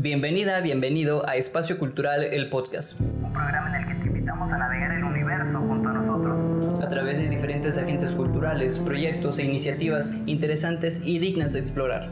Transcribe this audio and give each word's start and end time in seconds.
Bienvenida, 0.00 0.60
bienvenido 0.60 1.28
a 1.28 1.34
Espacio 1.34 1.76
Cultural, 1.76 2.22
el 2.22 2.48
podcast. 2.48 3.00
Un 3.00 3.32
programa 3.32 3.76
en 3.76 3.82
el 3.82 3.88
que 3.88 4.00
te 4.00 4.06
invitamos 4.06 4.52
a 4.52 4.56
navegar 4.56 4.92
el 4.92 5.02
universo 5.02 5.58
junto 5.58 5.88
a 5.88 5.92
nosotros. 5.92 6.80
A 6.80 6.86
través 6.86 7.18
de 7.18 7.28
diferentes 7.28 7.76
agentes 7.78 8.14
culturales, 8.14 8.78
proyectos 8.78 9.40
e 9.40 9.44
iniciativas 9.44 10.12
interesantes 10.26 11.02
y 11.04 11.18
dignas 11.18 11.52
de 11.52 11.58
explorar. 11.58 12.10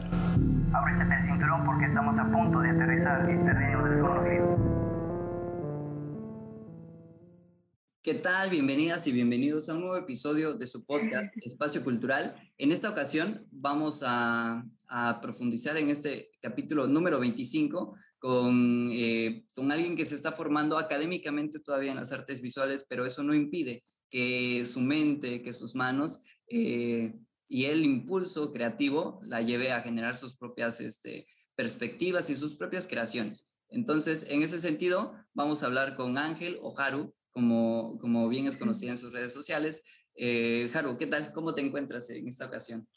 Ábrete 0.73 1.15
el 1.15 1.27
cinturón 1.31 1.65
porque 1.65 1.85
estamos 1.85 2.19
a 2.19 2.29
punto 2.29 2.59
de 2.59 2.69
aterrizar 2.71 3.29
en 3.29 3.45
terreno 3.45 3.89
desconocido. 3.89 4.57
¿Qué 8.03 8.15
tal? 8.15 8.49
Bienvenidas 8.49 9.07
y 9.07 9.13
bienvenidos 9.13 9.69
a 9.69 9.75
un 9.75 9.79
nuevo 9.79 9.95
episodio 9.95 10.55
de 10.55 10.67
su 10.67 10.85
podcast 10.85 11.33
Espacio 11.41 11.85
Cultural. 11.85 12.35
En 12.57 12.73
esta 12.73 12.89
ocasión 12.89 13.47
vamos 13.49 14.03
a, 14.05 14.65
profundizar 15.21 15.77
en 15.77 15.89
este 15.89 16.31
capítulo 16.41 16.87
número 16.87 17.19
25 17.19 17.95
con, 18.19 18.89
eh, 18.91 19.45
con 19.55 19.71
alguien 19.71 19.95
que 19.95 20.05
se 20.05 20.15
está 20.15 20.31
formando 20.31 20.77
académicamente 20.77 21.59
todavía 21.59 21.91
en 21.91 21.97
las 21.97 22.11
artes 22.11 22.41
visuales, 22.41 22.85
pero 22.87 23.05
eso 23.05 23.23
no 23.23 23.33
impide 23.33 23.83
que 24.09 24.65
su 24.65 24.81
mente, 24.81 25.41
que 25.41 25.53
sus 25.53 25.75
manos 25.75 26.21
eh, 26.49 27.13
y 27.47 27.65
el 27.65 27.83
impulso 27.83 28.51
creativo 28.51 29.19
la 29.23 29.41
lleve 29.41 29.71
a 29.71 29.81
generar 29.81 30.17
sus 30.17 30.35
propias 30.35 30.81
este, 30.81 31.27
perspectivas 31.55 32.29
y 32.29 32.35
sus 32.35 32.55
propias 32.55 32.87
creaciones. 32.87 33.45
Entonces, 33.69 34.27
en 34.29 34.43
ese 34.43 34.59
sentido, 34.59 35.13
vamos 35.33 35.61
a 35.61 35.65
hablar 35.65 35.95
con 35.95 36.17
Ángel 36.17 36.57
Ojaru, 36.61 37.13
como, 37.31 37.97
como 37.99 38.29
bien 38.29 38.47
es 38.47 38.57
conocida 38.57 38.91
en 38.91 38.97
sus 38.97 39.13
redes 39.13 39.33
sociales. 39.33 39.83
Eh, 40.15 40.69
Haru, 40.73 40.97
¿qué 40.97 41.05
tal? 41.05 41.31
¿Cómo 41.33 41.53
te 41.53 41.61
encuentras 41.61 42.09
en 42.09 42.27
esta 42.27 42.45
ocasión? 42.45 42.87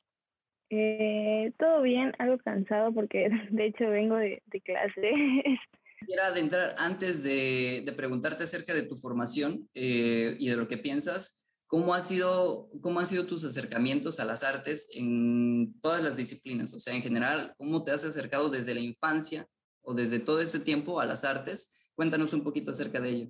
Eh, 0.73 1.53
todo 1.59 1.83
bien, 1.83 2.13
algo 2.19 2.39
cansado 2.39 2.95
porque 2.95 3.29
de 3.51 3.67
hecho 3.67 3.89
vengo 3.91 4.17
de, 4.17 4.43
de 4.47 4.61
clase. 4.61 5.13
Quisiera 5.99 6.29
adentrar, 6.29 6.75
antes 6.79 7.23
de, 7.23 7.83
de, 7.85 7.93
preguntarte 7.93 8.45
acerca 8.45 8.73
de 8.73 8.85
tu 8.85 8.97
formación 8.97 9.69
eh, 9.75 10.35
y 10.39 10.49
de 10.49 10.57
lo 10.57 10.67
que 10.67 10.79
piensas, 10.79 11.47
¿cómo, 11.67 11.93
ha 11.93 12.01
sido, 12.01 12.71
¿cómo 12.81 13.01
han 13.01 13.07
sido 13.07 13.27
tus 13.27 13.45
acercamientos 13.45 14.19
a 14.19 14.25
las 14.25 14.43
artes 14.43 14.89
en 14.95 15.79
todas 15.83 16.03
las 16.03 16.17
disciplinas? 16.17 16.73
O 16.73 16.79
sea, 16.79 16.95
en 16.95 17.03
general, 17.03 17.53
¿cómo 17.59 17.85
te 17.85 17.91
has 17.91 18.05
acercado 18.05 18.49
desde 18.49 18.73
la 18.73 18.81
infancia 18.81 19.47
o 19.83 19.93
desde 19.93 20.21
todo 20.21 20.41
ese 20.41 20.61
tiempo 20.61 21.01
a 21.01 21.07
las 21.07 21.25
artes? 21.25 21.91
Cuéntanos 21.95 22.33
un 22.33 22.45
poquito 22.45 22.71
acerca 22.71 22.99
de 22.99 23.11
ello. 23.11 23.29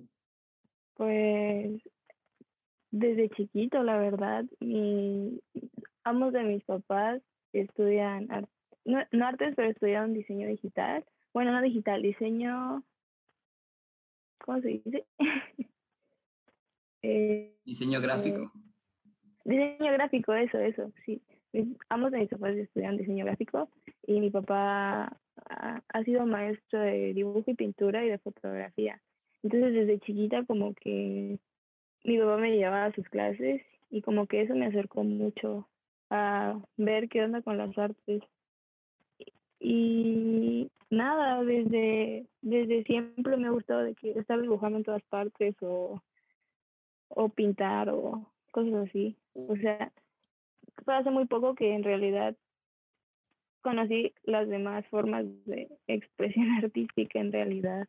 Pues 0.93 1.81
desde 2.91 3.29
chiquito, 3.31 3.83
la 3.83 3.97
verdad, 3.97 4.45
mi, 4.61 5.41
ambos 6.03 6.31
de 6.31 6.43
mis 6.43 6.63
papás 6.63 7.21
estudian, 7.53 8.27
no, 8.85 9.25
artes, 9.25 9.53
pero 9.55 9.69
estudiaron 9.69 10.13
diseño 10.13 10.47
digital. 10.47 11.05
Bueno, 11.33 11.51
no 11.51 11.61
digital, 11.61 12.01
diseño, 12.01 12.83
¿cómo 14.39 14.61
se 14.61 14.67
dice? 14.67 15.05
Eh, 17.03 17.55
diseño 17.65 17.99
gráfico. 17.99 18.51
diseño 19.43 19.91
gráfico, 19.91 20.35
eso, 20.35 20.59
eso, 20.59 20.93
sí. 21.03 21.19
ambos 21.89 22.11
de 22.11 22.19
mis 22.19 22.29
papás 22.29 22.55
estudian 22.55 22.95
diseño 22.95 23.25
gráfico 23.25 23.71
y 24.05 24.19
mi 24.19 24.29
papá 24.29 25.17
ha 25.47 26.03
sido 26.03 26.27
maestro 26.27 26.79
de 26.79 27.15
dibujo 27.15 27.43
y 27.47 27.55
pintura 27.55 28.05
y 28.05 28.09
de 28.09 28.19
fotografía. 28.19 29.01
Entonces 29.41 29.73
desde 29.73 29.99
chiquita 29.99 30.45
como 30.45 30.75
que 30.75 31.39
mi 32.03 32.17
papá 32.19 32.37
me 32.37 32.55
llevaba 32.55 32.85
a 32.85 32.93
sus 32.93 33.07
clases 33.09 33.61
y 33.89 34.01
como 34.01 34.27
que 34.27 34.41
eso 34.41 34.55
me 34.55 34.67
acercó 34.67 35.03
mucho 35.03 35.67
a 36.11 36.59
ver 36.77 37.07
qué 37.09 37.23
onda 37.23 37.41
con 37.41 37.57
las 37.57 37.75
artes. 37.77 38.21
Y 39.59 40.69
nada, 40.89 41.43
desde, 41.43 42.27
desde 42.41 42.83
siempre 42.83 43.37
me 43.37 43.47
ha 43.47 43.51
gustado 43.51 43.81
de 43.83 43.95
que 43.95 44.11
estar 44.11 44.39
dibujando 44.39 44.77
en 44.77 44.83
todas 44.83 45.03
partes 45.03 45.55
o, 45.61 46.03
o 47.07 47.29
pintar 47.29 47.89
o 47.89 48.29
cosas 48.51 48.89
así. 48.89 49.15
O 49.33 49.55
sea, 49.55 49.91
fue 50.83 50.95
hace 50.95 51.09
muy 51.11 51.25
poco 51.25 51.55
que 51.55 51.73
en 51.73 51.83
realidad 51.83 52.35
conocí 53.61 54.13
las 54.23 54.49
demás 54.49 54.85
formas 54.87 55.25
de 55.45 55.69
expresión 55.87 56.49
artística 56.63 57.19
en 57.19 57.31
realidad. 57.31 57.87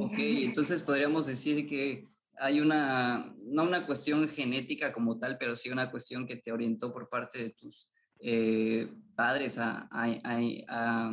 Ok, 0.00 0.18
entonces 0.18 0.82
podríamos 0.82 1.28
decir 1.28 1.64
que 1.68 2.04
hay 2.40 2.60
una, 2.60 3.34
no 3.44 3.64
una 3.64 3.86
cuestión 3.86 4.28
genética 4.28 4.92
como 4.92 5.18
tal, 5.18 5.38
pero 5.38 5.56
sí 5.56 5.70
una 5.70 5.90
cuestión 5.90 6.26
que 6.26 6.36
te 6.36 6.52
orientó 6.52 6.92
por 6.92 7.08
parte 7.08 7.38
de 7.38 7.50
tus 7.50 7.90
eh, 8.20 8.88
padres 9.14 9.58
a, 9.58 9.88
a, 9.90 11.12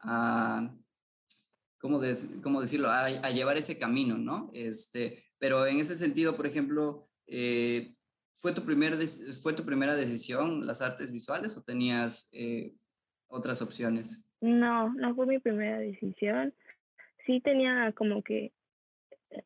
a, 0.00 0.74
¿cómo, 1.78 2.00
decirlo? 2.00 2.90
A, 2.90 3.30
llevar 3.30 3.56
ese 3.56 3.78
camino, 3.78 4.18
¿no? 4.18 4.50
Este, 4.54 5.24
pero 5.38 5.66
en 5.66 5.78
ese 5.78 5.94
sentido, 5.94 6.34
por 6.34 6.46
ejemplo, 6.46 7.08
eh, 7.26 7.94
¿fue, 8.32 8.52
tu 8.52 8.62
primer 8.62 8.96
¿fue 9.42 9.52
tu 9.52 9.64
primera 9.64 9.96
decisión 9.96 10.66
las 10.66 10.82
artes 10.82 11.10
visuales 11.12 11.56
o 11.56 11.62
tenías 11.62 12.28
eh, 12.32 12.74
otras 13.28 13.62
opciones? 13.62 14.24
No, 14.40 14.92
no 14.94 15.14
fue 15.14 15.26
mi 15.26 15.38
primera 15.38 15.78
decisión 15.78 16.52
sí 17.26 17.40
tenía 17.40 17.92
como 17.92 18.22
que 18.22 18.52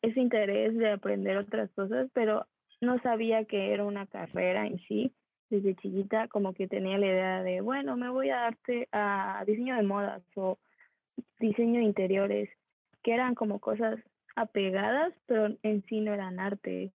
ese 0.02 0.20
interés 0.20 0.76
de 0.76 0.90
aprender 0.90 1.36
otras 1.36 1.70
cosas, 1.72 2.08
pero 2.12 2.46
no 2.80 3.00
sabía 3.00 3.44
que 3.44 3.72
era 3.72 3.84
una 3.84 4.06
carrera 4.06 4.66
en 4.66 4.78
sí. 4.86 5.12
Desde 5.48 5.76
chiquita 5.76 6.26
como 6.26 6.54
que 6.54 6.66
tenía 6.66 6.98
la 6.98 7.06
idea 7.06 7.42
de, 7.42 7.60
bueno, 7.60 7.96
me 7.96 8.10
voy 8.10 8.30
a 8.30 8.36
darte 8.36 8.88
a 8.90 9.44
diseño 9.46 9.76
de 9.76 9.82
modas 9.82 10.22
o 10.34 10.58
diseño 11.38 11.78
de 11.78 11.86
interiores, 11.86 12.50
que 13.04 13.12
eran 13.12 13.36
como 13.36 13.60
cosas 13.60 14.00
apegadas, 14.34 15.14
pero 15.26 15.56
en 15.62 15.84
sí 15.86 16.00
no 16.00 16.12
eran 16.12 16.40
arte. 16.40 16.92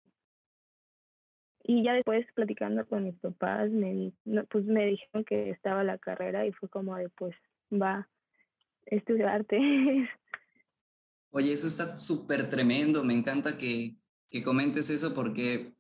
Y 1.65 1.83
ya 1.83 1.95
después 1.95 2.25
platicando 2.35 2.87
con 2.87 3.03
mis 3.05 3.17
papás, 3.17 3.71
me, 3.71 4.13
pues 4.49 4.65
me 4.65 4.87
dijeron 4.87 5.25
que 5.25 5.51
estaba 5.51 5.83
la 5.83 5.99
carrera 5.99 6.47
y 6.47 6.53
fue 6.53 6.69
como 6.69 6.95
de, 6.95 7.09
pues 7.09 7.35
va, 7.73 8.09
estudiar 8.87 9.29
arte. 9.29 9.59
Oye, 11.37 11.53
eso 11.53 11.69
está 11.69 11.99
súper 11.99 12.49
tremendo. 12.49 13.05
Me 13.05 13.13
encanta 13.13 13.59
que, 13.59 13.99
que 14.31 14.43
comentes 14.43 14.89
eso 14.89 15.13
porque 15.13 15.75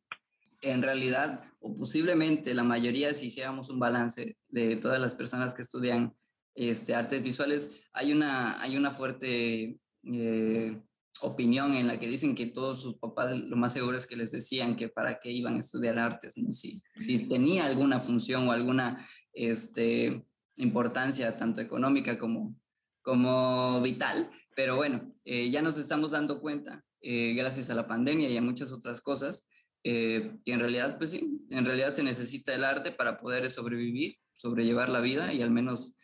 en 0.60 0.82
realidad, 0.82 1.46
o 1.60 1.74
posiblemente 1.74 2.52
la 2.52 2.62
mayoría, 2.62 3.14
si 3.14 3.28
hiciéramos 3.28 3.70
un 3.70 3.78
balance 3.78 4.36
de 4.48 4.76
todas 4.76 5.00
las 5.00 5.14
personas 5.14 5.54
que 5.54 5.62
estudian 5.62 6.14
este, 6.54 6.94
artes 6.94 7.22
visuales, 7.22 7.88
hay 7.94 8.12
una, 8.12 8.60
hay 8.60 8.76
una 8.76 8.90
fuerte 8.90 9.80
eh, 10.02 10.78
opinión 11.22 11.74
en 11.74 11.86
la 11.86 11.98
que 11.98 12.08
dicen 12.08 12.34
que 12.34 12.44
todos 12.44 12.82
sus 12.82 12.98
papás 12.98 13.34
lo 13.34 13.56
más 13.56 13.72
seguro 13.72 13.96
es 13.96 14.06
que 14.06 14.16
les 14.16 14.32
decían 14.32 14.76
que 14.76 14.90
para 14.90 15.20
qué 15.20 15.30
iban 15.30 15.56
a 15.56 15.60
estudiar 15.60 15.98
artes, 15.98 16.36
¿no? 16.36 16.52
si, 16.52 16.82
si 16.96 17.30
tenía 17.30 17.64
alguna 17.64 17.98
función 17.98 18.46
o 18.46 18.52
alguna 18.52 19.02
este, 19.32 20.22
importancia, 20.56 21.34
tanto 21.38 21.62
económica 21.62 22.18
como, 22.18 22.54
como 23.00 23.80
vital, 23.80 24.28
pero 24.54 24.76
bueno, 24.76 25.15
eh, 25.28 25.50
ya 25.50 25.60
nos 25.60 25.76
estamos 25.76 26.12
dando 26.12 26.40
cuenta, 26.40 26.84
eh, 27.00 27.34
gracias 27.34 27.68
a 27.70 27.74
la 27.74 27.88
pandemia 27.88 28.30
y 28.30 28.36
a 28.36 28.42
muchas 28.42 28.70
otras 28.70 29.00
cosas, 29.00 29.48
eh, 29.82 30.36
que 30.44 30.52
en 30.52 30.60
realidad, 30.60 30.98
pues 30.98 31.10
sí, 31.10 31.40
en 31.50 31.64
realidad 31.64 31.92
se 31.92 32.04
necesita 32.04 32.54
el 32.54 32.62
arte 32.62 32.92
para 32.92 33.18
poder 33.18 33.50
sobrevivir, 33.50 34.14
sobrellevar 34.36 34.88
la 34.88 35.00
vida 35.00 35.34
y 35.34 35.42
al 35.42 35.50
menos 35.50 35.96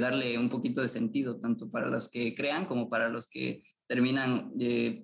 darle 0.00 0.36
un 0.36 0.48
poquito 0.48 0.82
de 0.82 0.88
sentido, 0.88 1.38
tanto 1.38 1.70
para 1.70 1.86
los 1.88 2.08
que 2.08 2.34
crean 2.34 2.66
como 2.66 2.90
para 2.90 3.08
los 3.08 3.28
que 3.28 3.62
terminan 3.86 4.52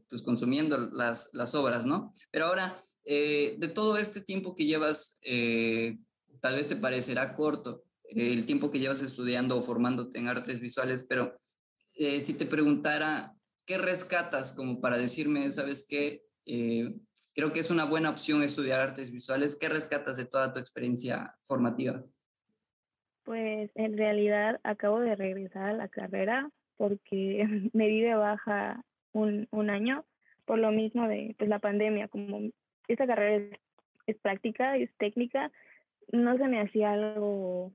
pues 0.08 0.20
consumiendo 0.22 0.90
las, 0.92 1.30
las 1.32 1.54
obras, 1.54 1.86
¿no? 1.86 2.12
Pero 2.32 2.46
ahora, 2.46 2.76
de 3.04 3.70
todo 3.72 3.98
este 3.98 4.20
tiempo 4.20 4.56
que 4.56 4.66
llevas, 4.66 5.20
tal 6.40 6.56
vez 6.56 6.66
te 6.66 6.74
parecerá 6.74 7.36
corto 7.36 7.84
el 8.08 8.44
tiempo 8.46 8.72
que 8.72 8.80
llevas 8.80 9.00
estudiando 9.00 9.56
o 9.56 9.62
formándote 9.62 10.18
en 10.18 10.26
artes 10.26 10.58
visuales, 10.58 11.06
pero 11.08 11.38
eh, 11.96 12.20
si 12.20 12.34
te 12.34 12.46
preguntara, 12.46 13.33
¿qué 13.66 13.78
rescatas 13.78 14.52
como 14.52 14.80
para 14.80 14.98
decirme, 14.98 15.50
sabes 15.50 15.86
qué? 15.88 16.22
Eh, 16.46 16.94
creo 17.34 17.52
que 17.52 17.60
es 17.60 17.70
una 17.70 17.84
buena 17.84 18.10
opción 18.10 18.42
estudiar 18.42 18.80
artes 18.80 19.10
visuales. 19.10 19.56
¿Qué 19.56 19.68
rescatas 19.68 20.16
de 20.16 20.26
toda 20.26 20.52
tu 20.52 20.60
experiencia 20.60 21.34
formativa? 21.42 22.04
Pues 23.24 23.70
en 23.74 23.96
realidad 23.96 24.60
acabo 24.64 25.00
de 25.00 25.16
regresar 25.16 25.70
a 25.70 25.72
la 25.72 25.88
carrera 25.88 26.50
porque 26.76 27.46
me 27.72 27.88
di 27.88 28.00
de 28.02 28.14
baja 28.14 28.84
un, 29.12 29.70
año 29.70 30.04
por 30.44 30.58
lo 30.58 30.70
mismo 30.72 31.08
de 31.08 31.34
pues, 31.38 31.48
la 31.48 31.58
pandemia. 31.58 32.08
Como 32.08 32.50
esta 32.88 33.06
carrera 33.06 33.56
es 34.06 34.16
práctica, 34.18 34.76
es 34.76 34.90
técnica, 34.98 35.50
no 36.12 36.36
se 36.36 36.48
me 36.48 36.60
hacía 36.60 36.92
algo 36.92 37.72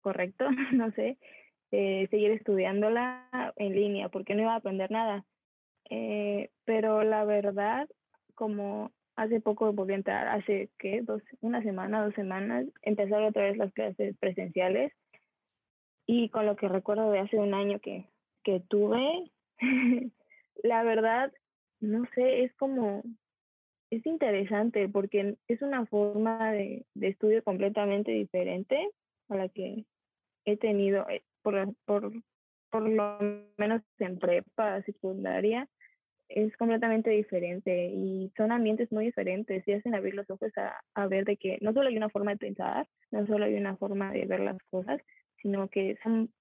correcto, 0.00 0.46
no 0.72 0.90
sé. 0.92 1.18
Eh, 1.72 2.08
seguir 2.10 2.32
estudiándola 2.32 3.52
en 3.56 3.74
línea 3.74 4.08
porque 4.08 4.34
no 4.34 4.42
iba 4.42 4.54
a 4.54 4.56
aprender 4.56 4.90
nada. 4.90 5.24
Eh, 5.88 6.50
pero 6.64 7.04
la 7.04 7.24
verdad, 7.24 7.88
como 8.34 8.90
hace 9.16 9.40
poco 9.40 9.72
volví 9.72 9.92
a 9.92 9.96
entrar, 9.96 10.28
hace 10.28 10.70
que 10.78 11.02
dos, 11.02 11.22
una 11.40 11.62
semana, 11.62 12.04
dos 12.04 12.14
semanas, 12.14 12.66
empezaron 12.82 13.26
otra 13.26 13.44
vez 13.44 13.56
las 13.56 13.72
clases 13.72 14.16
presenciales 14.18 14.92
y 16.06 16.28
con 16.30 16.46
lo 16.46 16.56
que 16.56 16.68
recuerdo 16.68 17.10
de 17.10 17.20
hace 17.20 17.36
un 17.36 17.54
año 17.54 17.78
que, 17.80 18.06
que 18.42 18.60
tuve, 18.60 19.30
la 20.62 20.82
verdad, 20.82 21.32
no 21.80 22.04
sé, 22.14 22.44
es 22.44 22.54
como, 22.54 23.02
es 23.90 24.04
interesante 24.06 24.88
porque 24.88 25.36
es 25.46 25.62
una 25.62 25.86
forma 25.86 26.52
de, 26.52 26.84
de 26.94 27.08
estudio 27.08 27.44
completamente 27.44 28.10
diferente 28.10 28.90
a 29.28 29.36
la 29.36 29.48
que 29.48 29.84
he 30.46 30.56
tenido 30.56 31.08
eh, 31.08 31.22
por, 31.42 31.74
por, 31.84 32.12
por 32.70 32.88
lo 32.88 33.18
menos 33.56 33.82
en 33.98 34.18
prepa, 34.18 34.82
secundaria, 34.82 35.68
es 36.28 36.56
completamente 36.56 37.10
diferente 37.10 37.86
y 37.86 38.32
son 38.36 38.52
ambientes 38.52 38.92
muy 38.92 39.06
diferentes 39.06 39.66
y 39.66 39.72
hacen 39.72 39.94
abrir 39.94 40.14
los 40.14 40.30
ojos 40.30 40.52
a, 40.56 40.80
a, 40.94 41.06
ver 41.08 41.24
de 41.24 41.36
que 41.36 41.58
no 41.60 41.72
solo 41.72 41.88
hay 41.88 41.96
una 41.96 42.08
forma 42.08 42.30
de 42.30 42.36
pensar, 42.36 42.86
no 43.10 43.26
solo 43.26 43.46
hay 43.46 43.54
una 43.54 43.76
forma 43.76 44.12
de 44.12 44.26
ver 44.26 44.40
las 44.40 44.58
cosas, 44.70 45.00
sino 45.42 45.68
que 45.68 45.98
son, 46.04 46.32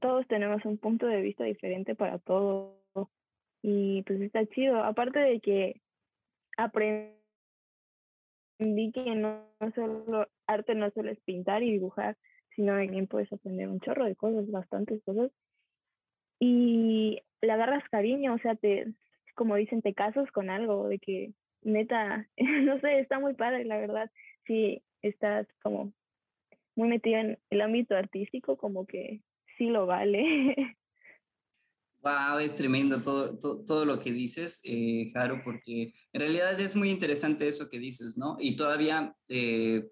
todos 0.00 0.26
tenemos 0.28 0.64
un 0.64 0.78
punto 0.78 1.06
de 1.06 1.20
vista 1.20 1.44
diferente 1.44 1.94
para 1.94 2.18
todo 2.18 2.84
y 3.62 4.02
pues 4.02 4.20
está 4.20 4.44
chido. 4.46 4.84
Aparte 4.84 5.18
de 5.18 5.40
que 5.40 5.80
aprendí 6.58 7.14
que 8.92 9.14
no 9.14 9.46
solo 9.74 10.28
arte 10.46 10.74
no 10.74 10.90
solo 10.90 11.10
es 11.10 11.20
pintar 11.20 11.62
y 11.62 11.72
dibujar, 11.72 12.16
sino 12.56 12.72
también 12.72 13.06
puedes 13.06 13.32
aprender 13.32 13.68
un 13.68 13.80
chorro 13.80 14.04
de 14.04 14.16
cosas, 14.16 14.50
bastantes 14.50 15.02
cosas. 15.04 15.30
Y 16.38 17.20
le 17.40 17.52
agarras 17.52 17.88
cariño, 17.90 18.34
o 18.34 18.38
sea, 18.38 18.54
te, 18.54 18.92
como 19.34 19.56
dicen, 19.56 19.82
te 19.82 19.94
casas 19.94 20.30
con 20.30 20.50
algo, 20.50 20.88
de 20.88 20.98
que 20.98 21.32
neta, 21.62 22.28
no 22.36 22.80
sé, 22.80 23.00
está 23.00 23.18
muy 23.18 23.34
padre, 23.34 23.64
la 23.64 23.78
verdad. 23.78 24.10
Si 24.46 24.82
estás 25.02 25.46
como 25.62 25.92
muy 26.76 26.88
metido 26.88 27.18
en 27.18 27.38
el 27.50 27.60
ámbito 27.60 27.96
artístico, 27.96 28.56
como 28.56 28.86
que 28.86 29.22
sí 29.58 29.66
lo 29.66 29.86
vale. 29.86 30.54
Wow, 32.04 32.38
es 32.38 32.54
tremendo 32.54 33.00
todo, 33.00 33.38
todo, 33.38 33.64
todo 33.64 33.86
lo 33.86 33.98
que 33.98 34.12
dices, 34.12 34.60
eh, 34.64 35.10
Jaro, 35.14 35.40
porque 35.42 35.94
en 36.12 36.20
realidad 36.20 36.60
es 36.60 36.76
muy 36.76 36.90
interesante 36.90 37.48
eso 37.48 37.70
que 37.70 37.78
dices, 37.78 38.18
¿no? 38.18 38.36
Y 38.38 38.56
todavía 38.56 39.16
eh, 39.28 39.88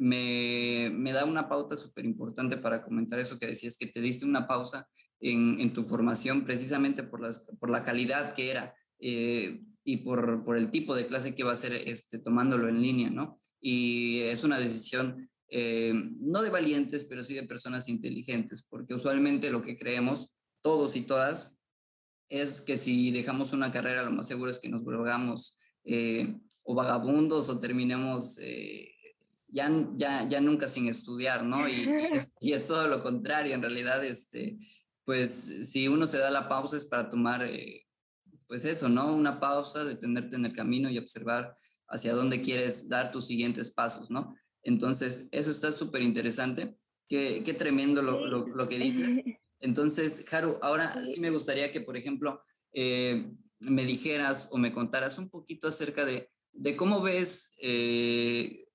me, 0.00 0.90
me, 0.94 1.12
da 1.12 1.26
una 1.26 1.48
pauta 1.48 1.76
súper 1.76 2.06
importante 2.06 2.56
para 2.56 2.82
comentar 2.82 3.20
eso 3.20 3.38
que 3.38 3.46
decías, 3.46 3.76
que 3.76 3.86
te 3.86 4.00
diste 4.00 4.24
una 4.24 4.48
pausa 4.48 4.88
en, 5.20 5.60
en 5.60 5.74
tu 5.74 5.82
formación 5.84 6.44
precisamente 6.44 7.02
por, 7.02 7.20
las, 7.20 7.46
por 7.60 7.68
la 7.68 7.84
calidad 7.84 8.34
que 8.34 8.50
era 8.50 8.74
eh, 8.98 9.62
y 9.84 9.98
por, 9.98 10.42
por, 10.44 10.56
el 10.56 10.70
tipo 10.70 10.94
de 10.94 11.06
clase 11.06 11.34
que 11.34 11.44
va 11.44 11.52
a 11.52 11.56
ser 11.56 11.74
este, 11.74 12.18
tomándolo 12.18 12.68
en 12.68 12.80
línea, 12.80 13.10
¿no? 13.10 13.38
Y 13.60 14.20
es 14.20 14.42
una 14.42 14.58
decisión 14.58 15.28
eh, 15.48 15.92
no 15.94 16.40
de 16.40 16.50
valientes, 16.50 17.04
pero 17.04 17.22
sí 17.22 17.34
de 17.34 17.42
personas 17.42 17.88
inteligentes, 17.88 18.62
porque 18.62 18.94
usualmente 18.94 19.50
lo 19.50 19.60
que 19.60 19.78
creemos 19.78 20.32
todos 20.62 20.96
y 20.96 21.02
todas 21.02 21.58
es 22.30 22.62
que 22.62 22.78
si 22.78 23.10
dejamos 23.10 23.52
una 23.52 23.70
carrera, 23.70 24.02
lo 24.02 24.12
más 24.12 24.28
seguro 24.28 24.50
es 24.50 24.60
que 24.60 24.68
nos 24.70 24.82
volvamos 24.82 25.58
eh, 25.84 26.36
o 26.64 26.74
vagabundos 26.74 27.50
o 27.50 27.60
terminemos 27.60 28.38
ya, 29.50 29.70
ya, 29.96 30.28
ya 30.28 30.40
nunca 30.40 30.68
sin 30.68 30.88
estudiar, 30.88 31.44
¿no? 31.44 31.68
Y, 31.68 31.88
y, 32.40 32.52
es 32.52 32.66
todo 32.66 32.88
lo 32.88 33.02
contrario, 33.02 33.54
en 33.54 33.62
realidad, 33.62 34.04
este, 34.04 34.58
pues 35.04 35.70
si 35.70 35.88
uno 35.88 36.06
se 36.06 36.18
da 36.18 36.30
la 36.30 36.48
pausa 36.48 36.76
es 36.76 36.84
para 36.84 37.08
tomar, 37.08 37.42
eh, 37.42 37.86
pues 38.46 38.64
eso, 38.64 38.88
¿no? 38.88 39.14
Una 39.14 39.40
pausa, 39.40 39.84
detenerte 39.84 40.36
en 40.36 40.46
el 40.46 40.52
camino 40.52 40.90
y 40.90 40.98
observar 40.98 41.56
hacia 41.88 42.14
dónde 42.14 42.42
quieres 42.42 42.88
dar 42.88 43.10
tus 43.10 43.26
siguientes 43.26 43.70
pasos, 43.70 44.10
¿no? 44.10 44.34
Entonces, 44.62 45.28
eso 45.32 45.50
está 45.50 45.72
súper 45.72 46.02
interesante. 46.02 46.76
Qué, 47.08 47.42
qué, 47.44 47.54
tremendo 47.54 48.02
lo, 48.02 48.26
lo, 48.26 48.46
lo, 48.46 48.68
que 48.68 48.78
dices. 48.78 49.22
Entonces, 49.60 50.24
Haru, 50.32 50.58
ahora 50.62 51.04
sí 51.04 51.20
me 51.20 51.30
gustaría 51.30 51.72
que, 51.72 51.80
por 51.80 51.96
ejemplo, 51.96 52.42
eh, 52.72 53.32
me 53.60 53.84
dijeras 53.84 54.48
o 54.52 54.58
me 54.58 54.72
contaras 54.72 55.18
un 55.18 55.28
poquito 55.28 55.68
acerca 55.68 56.04
de, 56.04 56.30
de 56.52 56.76
cómo 56.76 57.02
ves 57.02 57.52
eh, 57.60 58.66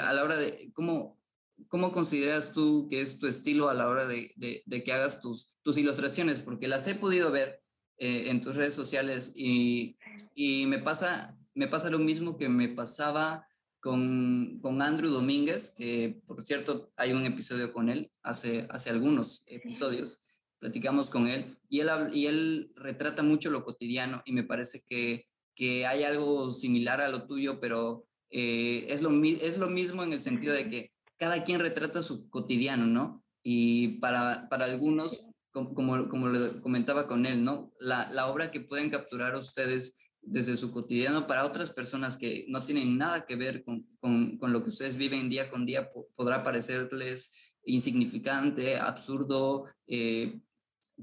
a 0.00 0.12
la 0.12 0.24
hora 0.24 0.36
de, 0.36 0.70
cómo, 0.72 1.20
cómo 1.68 1.92
consideras 1.92 2.52
tú 2.52 2.88
que 2.88 3.00
es 3.00 3.18
tu 3.18 3.26
estilo 3.26 3.68
a 3.68 3.74
la 3.74 3.88
hora 3.88 4.06
de, 4.06 4.32
de, 4.36 4.62
de 4.66 4.84
que 4.84 4.92
hagas 4.92 5.20
tus, 5.20 5.54
tus 5.62 5.78
ilustraciones, 5.78 6.40
porque 6.40 6.68
las 6.68 6.86
he 6.86 6.94
podido 6.94 7.30
ver 7.30 7.62
eh, 7.98 8.30
en 8.30 8.40
tus 8.40 8.56
redes 8.56 8.74
sociales 8.74 9.32
y, 9.34 9.96
y 10.34 10.66
me, 10.66 10.78
pasa, 10.78 11.38
me 11.54 11.68
pasa 11.68 11.88
lo 11.88 12.00
mismo 12.00 12.36
que 12.36 12.48
me 12.48 12.68
pasaba 12.68 13.46
con, 13.80 14.58
con, 14.60 14.82
Andrew 14.82 15.10
Domínguez, 15.10 15.70
que 15.76 16.20
por 16.26 16.44
cierto 16.44 16.92
hay 16.96 17.12
un 17.12 17.24
episodio 17.26 17.72
con 17.72 17.90
él 17.90 18.10
hace, 18.22 18.66
hace 18.70 18.90
algunos 18.90 19.44
episodios, 19.46 20.20
platicamos 20.58 21.10
con 21.10 21.28
él 21.28 21.56
y 21.68 21.80
él, 21.80 21.90
y 22.12 22.26
él 22.26 22.72
retrata 22.74 23.22
mucho 23.22 23.50
lo 23.50 23.64
cotidiano 23.64 24.22
y 24.24 24.32
me 24.32 24.42
parece 24.42 24.82
que, 24.84 25.28
que 25.54 25.86
hay 25.86 26.02
algo 26.02 26.52
similar 26.52 27.00
a 27.00 27.08
lo 27.08 27.26
tuyo, 27.26 27.60
pero 27.60 28.06
eh, 28.32 28.86
es, 28.88 29.02
lo, 29.02 29.10
es 29.22 29.58
lo 29.58 29.68
mismo 29.68 30.02
en 30.02 30.12
el 30.12 30.20
sentido 30.20 30.54
de 30.54 30.68
que 30.68 30.92
cada 31.18 31.44
quien 31.44 31.60
retrata 31.60 32.02
su 32.02 32.28
cotidiano, 32.30 32.86
¿no? 32.86 33.22
Y 33.42 33.98
para, 33.98 34.48
para 34.48 34.64
algunos, 34.64 35.26
como, 35.52 35.74
como, 35.74 36.08
como 36.08 36.28
le 36.28 36.60
comentaba 36.60 37.06
con 37.06 37.26
él, 37.26 37.44
¿no? 37.44 37.72
La, 37.78 38.10
la 38.10 38.26
obra 38.28 38.50
que 38.50 38.60
pueden 38.60 38.90
capturar 38.90 39.36
ustedes 39.36 39.94
desde 40.22 40.56
su 40.56 40.72
cotidiano 40.72 41.26
para 41.26 41.44
otras 41.44 41.70
personas 41.72 42.16
que 42.16 42.46
no 42.48 42.62
tienen 42.62 42.96
nada 42.96 43.26
que 43.26 43.36
ver 43.36 43.64
con, 43.64 43.86
con, 44.00 44.38
con 44.38 44.52
lo 44.52 44.62
que 44.62 44.70
ustedes 44.70 44.96
viven 44.96 45.28
día 45.28 45.50
con 45.50 45.66
día, 45.66 45.90
podrá 46.14 46.42
parecerles 46.42 47.54
insignificante, 47.64 48.78
absurdo, 48.78 49.66
eh, 49.86 50.40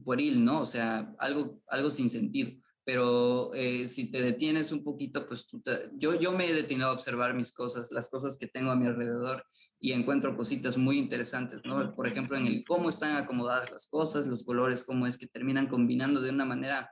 pueril, 0.03 0.43
¿no? 0.43 0.61
O 0.61 0.65
sea, 0.65 1.13
algo, 1.19 1.61
algo 1.67 1.91
sin 1.91 2.09
sentido. 2.09 2.51
Pero 2.91 3.53
eh, 3.53 3.85
si 3.85 4.09
te 4.09 4.19
detienes 4.19 4.71
un 4.71 4.83
poquito, 4.83 5.27
pues 5.27 5.45
tú 5.45 5.61
yo, 5.93 6.19
yo 6.19 6.31
me 6.31 6.47
he 6.47 6.53
detenido 6.55 6.87
a 6.87 6.93
observar 6.93 7.35
mis 7.35 7.51
cosas, 7.51 7.91
las 7.91 8.09
cosas 8.09 8.35
que 8.35 8.47
tengo 8.47 8.71
a 8.71 8.75
mi 8.75 8.87
alrededor 8.87 9.45
y 9.79 9.91
encuentro 9.91 10.35
cositas 10.35 10.75
muy 10.75 10.97
interesantes, 10.97 11.61
¿no? 11.65 11.93
Por 11.95 12.07
ejemplo, 12.07 12.35
en 12.35 12.47
el 12.47 12.63
cómo 12.65 12.89
están 12.89 13.15
acomodadas 13.15 13.69
las 13.69 13.85
cosas, 13.85 14.25
los 14.25 14.43
colores, 14.43 14.83
cómo 14.83 15.05
es 15.05 15.19
que 15.19 15.27
terminan 15.27 15.67
combinando 15.67 16.19
de 16.19 16.31
una 16.31 16.45
manera 16.45 16.91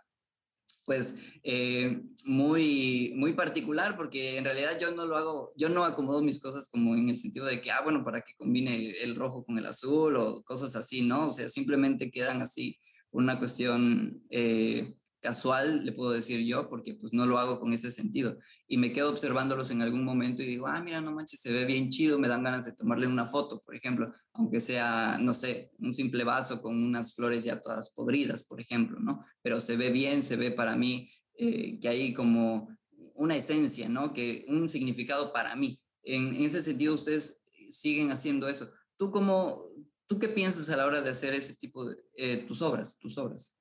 pues 0.85 1.15
eh, 1.41 1.99
muy, 2.25 3.13
muy 3.15 3.33
particular 3.33 3.97
porque 3.97 4.37
en 4.37 4.45
realidad 4.45 4.77
yo 4.79 4.91
no 4.91 5.07
lo 5.07 5.17
hago, 5.17 5.53
yo 5.57 5.67
no 5.67 5.83
acomodo 5.83 6.21
mis 6.21 6.39
cosas 6.39 6.69
como 6.69 6.95
en 6.95 7.09
el 7.09 7.17
sentido 7.17 7.47
de 7.47 7.59
que, 7.59 7.71
ah, 7.71 7.81
bueno, 7.83 8.03
para 8.03 8.21
que 8.21 8.35
combine 8.37 8.91
el 9.01 9.15
rojo 9.15 9.43
con 9.43 9.57
el 9.57 9.65
azul 9.65 10.15
o 10.15 10.43
cosas 10.43 10.75
así, 10.75 11.01
¿no? 11.01 11.29
O 11.29 11.31
sea, 11.31 11.49
simplemente 11.49 12.11
quedan 12.11 12.43
así 12.43 12.77
una 13.09 13.39
cuestión 13.39 14.21
eh, 14.29 14.93
casual, 15.19 15.85
le 15.85 15.91
puedo 15.91 16.11
decir 16.11 16.45
yo, 16.45 16.69
porque 16.69 16.93
pues 16.93 17.13
no 17.13 17.25
lo 17.25 17.37
hago 17.37 17.59
con 17.59 17.73
ese 17.73 17.91
sentido. 17.91 18.37
Y 18.67 18.77
me 18.77 18.91
quedo 18.91 19.09
observándolos 19.09 19.71
en 19.71 19.81
algún 19.81 20.03
momento 20.03 20.41
y 20.41 20.45
digo, 20.47 20.67
ah, 20.67 20.81
mira, 20.81 21.01
no 21.01 21.11
manches, 21.11 21.41
se 21.41 21.51
ve 21.51 21.65
bien 21.65 21.89
chido, 21.89 22.19
me 22.19 22.27
dan 22.27 22.43
ganas 22.43 22.65
de 22.65 22.73
tomarle 22.73 23.07
una 23.07 23.27
foto, 23.27 23.61
por 23.65 23.75
ejemplo, 23.75 24.13
aunque 24.33 24.59
sea, 24.59 25.17
no 25.19 25.33
sé, 25.33 25.71
un 25.79 25.93
simple 25.93 26.23
vaso 26.23 26.61
con 26.61 26.81
unas 26.81 27.15
flores 27.15 27.43
ya 27.43 27.59
todas 27.59 27.89
podridas, 27.91 28.43
por 28.43 28.61
ejemplo, 28.61 28.99
¿no? 28.99 29.23
Pero 29.41 29.59
se 29.59 29.77
ve 29.77 29.89
bien, 29.89 30.23
se 30.23 30.35
ve 30.35 30.51
para 30.51 30.75
mí 30.75 31.09
eh, 31.37 31.79
que 31.79 31.89
hay 31.89 32.13
como 32.13 32.69
una 33.15 33.35
esencia, 33.35 33.89
¿no? 33.89 34.13
Que 34.13 34.45
un 34.47 34.69
significado 34.69 35.33
para 35.33 35.55
mí. 35.55 35.81
En, 36.03 36.35
en 36.35 36.45
ese 36.45 36.61
sentido, 36.61 36.93
ustedes 36.93 37.43
siguen 37.69 38.11
haciendo 38.11 38.47
eso. 38.47 38.71
¿Tú 38.97 39.11
cómo, 39.11 39.65
tú 40.07 40.19
qué 40.19 40.29
piensas 40.29 40.69
a 40.69 40.77
la 40.77 40.85
hora 40.85 41.01
de 41.01 41.09
hacer 41.09 41.33
ese 41.33 41.55
tipo 41.55 41.85
de, 41.85 41.97
eh, 42.13 42.37
tus 42.47 42.61
obras, 42.61 42.97
tus 42.99 43.17
obras? 43.17 43.55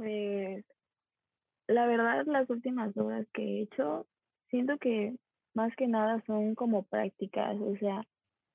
Pues 0.00 0.64
la 1.68 1.86
verdad 1.86 2.24
las 2.24 2.48
últimas 2.48 2.96
obras 2.96 3.26
que 3.34 3.42
he 3.42 3.62
hecho, 3.64 4.06
siento 4.48 4.78
que 4.78 5.14
más 5.52 5.76
que 5.76 5.88
nada 5.88 6.24
son 6.26 6.54
como 6.54 6.84
prácticas, 6.84 7.60
o 7.60 7.76
sea, 7.76 8.02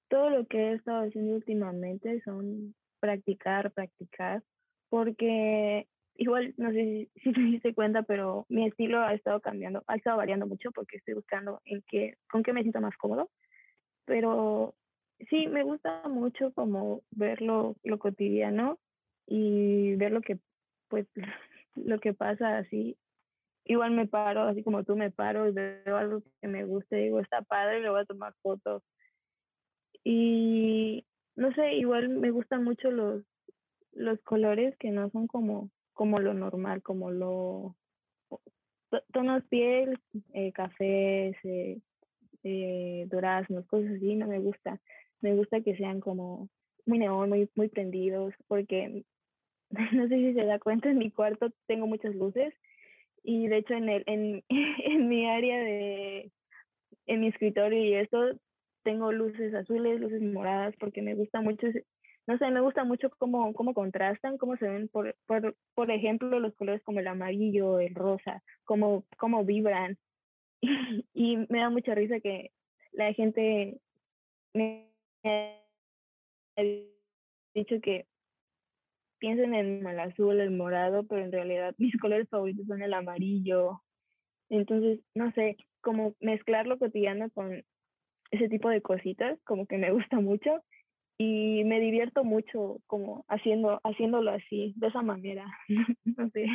todo 0.09 0.31
lo 0.31 0.47
que 0.47 0.57
he 0.57 0.73
estado 0.73 1.05
haciendo 1.05 1.35
últimamente 1.35 2.19
son 2.23 2.73
practicar, 2.99 3.71
practicar, 3.73 4.41
porque 4.89 5.87
igual 6.15 6.55
no 6.57 6.71
sé 6.71 7.11
si, 7.23 7.31
te 7.31 7.41
diste 7.41 7.75
cuenta, 7.75 8.01
pero 8.01 8.47
mi 8.49 8.65
estilo 8.65 9.01
ha 9.01 9.13
estado 9.13 9.39
cambiando, 9.39 9.83
ha 9.85 9.97
estado 9.97 10.17
variando 10.17 10.47
mucho 10.47 10.71
porque 10.71 10.97
estoy 10.97 11.13
buscando 11.13 11.61
en 11.65 11.83
qué, 11.87 12.15
con 12.27 12.41
qué 12.41 12.53
me 12.53 12.63
siento 12.63 12.81
más 12.81 12.97
cómodo, 12.97 13.29
pero 14.05 14.73
sí, 15.29 15.45
me 15.45 15.61
gusta 15.61 16.07
mucho 16.07 16.51
como 16.55 17.03
ver 17.11 17.43
lo, 17.43 17.75
lo 17.83 17.99
cotidiano 17.99 18.79
y 19.27 19.93
ver 19.97 20.11
lo 20.11 20.21
que 20.21 20.39
pues 20.87 21.07
lo 21.75 21.99
que 21.99 22.13
pasa 22.13 22.57
así, 22.57 22.97
igual 23.65 23.91
me 23.91 24.07
paro, 24.07 24.43
así 24.43 24.63
como 24.63 24.83
tú 24.83 24.95
me 24.95 25.11
paro 25.11 25.47
y 25.47 25.51
veo 25.51 25.97
algo 25.97 26.23
que 26.41 26.47
me 26.47 26.63
guste, 26.65 26.97
digo, 26.97 27.19
está 27.19 27.41
padre, 27.41 27.81
le 27.81 27.89
voy 27.89 28.01
a 28.01 28.05
tomar 28.05 28.33
fotos. 28.41 28.83
Y 30.03 31.05
no 31.35 31.51
sé, 31.53 31.73
igual 31.75 32.09
me 32.09 32.31
gustan 32.31 32.63
mucho 32.63 32.91
los, 32.91 33.23
los 33.91 34.21
colores 34.21 34.77
que 34.77 34.91
no 34.91 35.09
son 35.09 35.27
como, 35.27 35.71
como 35.93 36.19
lo 36.19 36.33
normal, 36.33 36.83
como 36.83 37.11
lo 37.11 37.75
tonos 39.11 39.43
piel, 39.45 39.99
eh, 40.33 40.51
cafés, 40.51 41.35
eh, 41.43 41.79
eh, 42.43 43.07
duraznos, 43.09 43.65
cosas 43.65 43.91
así, 43.95 44.15
no 44.15 44.27
me 44.27 44.39
gusta. 44.39 44.79
Me 45.21 45.35
gusta 45.35 45.61
que 45.61 45.75
sean 45.75 45.99
como 45.99 46.49
muy 46.85 46.99
neón, 46.99 47.29
muy, 47.29 47.49
muy 47.55 47.67
prendidos, 47.67 48.33
porque 48.47 49.03
no 49.93 50.07
sé 50.07 50.15
si 50.15 50.33
se 50.33 50.45
da 50.45 50.59
cuenta, 50.59 50.89
en 50.89 50.97
mi 50.97 51.11
cuarto 51.11 51.51
tengo 51.67 51.87
muchas 51.87 52.15
luces 52.15 52.53
y 53.23 53.47
de 53.47 53.57
hecho 53.57 53.73
en, 53.73 53.89
el, 53.89 54.03
en, 54.05 54.43
en 54.49 55.07
mi 55.09 55.27
área 55.27 55.57
de, 55.57 56.31
en 57.07 57.21
mi 57.21 57.27
escritorio 57.27 57.83
y 57.83 57.93
esto, 57.95 58.39
tengo 58.83 59.11
luces 59.11 59.53
azules, 59.53 59.99
luces 59.99 60.21
moradas, 60.21 60.75
porque 60.79 61.01
me 61.01 61.15
gusta 61.15 61.41
mucho, 61.41 61.67
no 62.27 62.37
sé, 62.37 62.51
me 62.51 62.61
gusta 62.61 62.83
mucho 62.83 63.09
cómo, 63.17 63.53
cómo 63.53 63.73
contrastan, 63.73 64.37
cómo 64.37 64.57
se 64.57 64.67
ven, 64.67 64.87
por, 64.89 65.15
por, 65.25 65.55
por 65.73 65.91
ejemplo, 65.91 66.39
los 66.39 66.53
colores 66.55 66.83
como 66.83 66.99
el 66.99 67.07
amarillo, 67.07 67.79
el 67.79 67.95
rosa, 67.95 68.43
cómo, 68.63 69.05
cómo 69.17 69.43
vibran. 69.43 69.97
Y, 71.13 71.37
me 71.49 71.59
da 71.59 71.69
mucha 71.69 71.93
risa 71.95 72.19
que 72.19 72.51
la 72.91 73.13
gente 73.13 73.79
me 74.53 74.89
ha 75.23 76.63
dicho 77.53 77.79
que 77.81 78.07
piensen 79.19 79.53
en 79.53 79.85
el 79.85 79.99
azul, 79.99 80.39
el 80.39 80.51
morado, 80.51 81.05
pero 81.07 81.23
en 81.23 81.31
realidad 81.31 81.75
mis 81.77 81.97
colores 81.99 82.29
favoritos 82.29 82.67
son 82.67 82.81
el 82.81 82.93
amarillo. 82.93 83.81
Entonces, 84.49 84.99
no 85.13 85.31
sé, 85.33 85.57
como 85.81 86.15
mezclar 86.19 86.67
lo 86.67 86.77
cotidiano 86.77 87.29
con 87.31 87.63
ese 88.31 88.49
tipo 88.49 88.69
de 88.69 88.81
cositas, 88.81 89.39
como 89.45 89.65
que 89.65 89.77
me 89.77 89.91
gusta 89.91 90.19
mucho 90.19 90.63
y 91.17 91.63
me 91.63 91.79
divierto 91.79 92.23
mucho 92.23 92.81
como 92.87 93.25
haciendo, 93.29 93.79
haciéndolo 93.83 94.31
así, 94.31 94.73
de 94.77 94.87
esa 94.87 95.01
manera. 95.01 95.45
no 96.03 96.29
sé. 96.31 96.47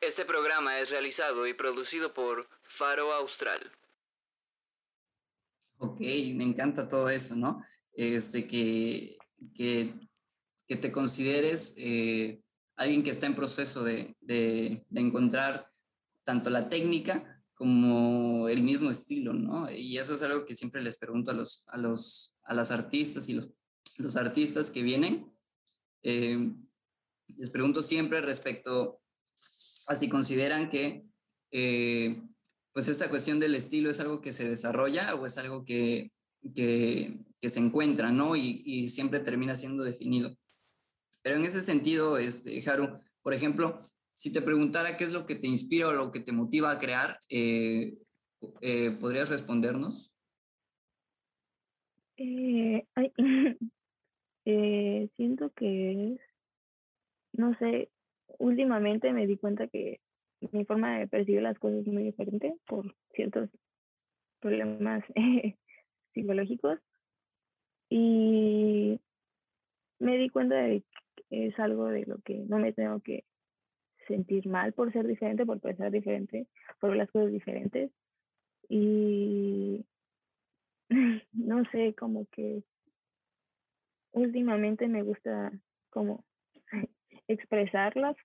Este 0.00 0.24
programa 0.24 0.78
es 0.78 0.90
realizado 0.90 1.46
y 1.46 1.54
producido 1.54 2.14
por 2.14 2.48
Faro 2.62 3.12
Austral. 3.12 3.60
Ok, 5.78 6.00
me 6.34 6.44
encanta 6.44 6.88
todo 6.88 7.08
eso, 7.08 7.34
¿no? 7.34 7.62
Este, 7.92 8.46
que, 8.46 9.16
que, 9.56 9.92
que 10.68 10.76
te 10.76 10.92
consideres 10.92 11.74
eh, 11.76 12.40
alguien 12.76 13.02
que 13.02 13.10
está 13.10 13.26
en 13.26 13.34
proceso 13.34 13.82
de, 13.82 14.14
de, 14.20 14.84
encontrar 14.94 15.72
tanto 16.22 16.50
la 16.50 16.68
técnica 16.68 17.42
como 17.54 18.48
el 18.48 18.62
mismo 18.62 18.90
estilo, 18.90 19.32
¿no? 19.32 19.70
Y 19.70 19.98
eso 19.98 20.14
es 20.14 20.22
algo 20.22 20.44
que 20.44 20.54
siempre 20.54 20.82
les 20.82 20.98
pregunto 20.98 21.32
a 21.32 21.34
los, 21.34 21.64
a 21.66 21.76
los, 21.76 22.36
a 22.44 22.54
las 22.54 22.70
artistas 22.70 23.28
y 23.28 23.32
los, 23.32 23.52
los 23.96 24.14
artistas 24.16 24.70
que 24.70 24.82
vienen. 24.82 25.32
Eh, 26.02 26.52
les 27.36 27.50
pregunto 27.50 27.82
siempre 27.82 28.20
respecto 28.20 29.00
a 29.88 29.94
si 29.94 30.08
consideran 30.08 30.70
que 30.70 31.04
eh, 31.50 32.20
pues 32.72 32.88
esta 32.88 33.08
cuestión 33.08 33.40
del 33.40 33.54
estilo 33.54 33.90
es 33.90 34.00
algo 34.00 34.20
que 34.20 34.32
se 34.32 34.48
desarrolla 34.48 35.14
o 35.14 35.26
es 35.26 35.38
algo 35.38 35.64
que, 35.64 36.12
que, 36.54 37.18
se 37.42 37.58
encuentra, 37.58 38.12
¿no? 38.12 38.36
Y, 38.36 38.88
siempre 38.90 39.20
termina 39.20 39.56
siendo 39.56 39.82
definido. 39.82 40.36
Pero 41.28 41.40
en 41.40 41.44
ese 41.44 41.60
sentido, 41.60 42.16
este, 42.16 42.58
Haru, 42.70 43.02
por 43.20 43.34
ejemplo, 43.34 43.78
si 44.14 44.32
te 44.32 44.40
preguntara 44.40 44.96
qué 44.96 45.04
es 45.04 45.12
lo 45.12 45.26
que 45.26 45.34
te 45.34 45.46
inspira 45.46 45.88
o 45.88 45.92
lo 45.92 46.10
que 46.10 46.20
te 46.20 46.32
motiva 46.32 46.70
a 46.70 46.78
crear, 46.78 47.18
eh, 47.28 47.98
eh, 48.62 48.92
¿podrías 48.92 49.28
respondernos? 49.28 50.16
Eh, 52.16 52.82
ay, 52.94 53.12
eh, 54.46 55.10
siento 55.18 55.50
que 55.50 56.14
es, 56.14 56.20
no 57.34 57.54
sé, 57.58 57.90
últimamente 58.38 59.12
me 59.12 59.26
di 59.26 59.36
cuenta 59.36 59.68
que 59.68 60.00
mi 60.52 60.64
forma 60.64 60.98
de 60.98 61.08
percibir 61.08 61.42
las 61.42 61.58
cosas 61.58 61.80
es 61.80 61.88
muy 61.88 62.04
diferente 62.04 62.56
por 62.66 62.96
ciertos 63.12 63.50
problemas 64.40 65.04
psicológicos 66.14 66.78
y 67.90 68.98
me 69.98 70.16
di 70.16 70.28
cuenta 70.30 70.56
de 70.56 70.84
es 71.30 71.58
algo 71.58 71.86
de 71.86 72.06
lo 72.06 72.18
que 72.18 72.34
no 72.48 72.58
me 72.58 72.72
tengo 72.72 73.00
que 73.00 73.24
sentir 74.06 74.48
mal 74.48 74.72
por 74.72 74.92
ser 74.92 75.06
diferente, 75.06 75.44
por 75.46 75.60
pensar 75.60 75.90
diferente, 75.90 76.46
por 76.80 76.90
ver 76.90 76.98
las 76.98 77.10
cosas 77.10 77.30
diferentes. 77.30 77.90
Y 78.68 79.84
no 81.32 81.64
sé, 81.70 81.94
como 81.94 82.26
que 82.26 82.62
últimamente 84.12 84.88
me 84.88 85.02
gusta 85.02 85.52
como 85.90 86.24
expresar 87.28 87.96
las 87.96 88.16